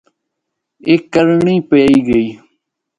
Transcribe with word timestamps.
اے 0.87 0.93
کرنڑیں 1.13 1.61
پئے 1.69 1.87
گئی۔ 2.07 2.27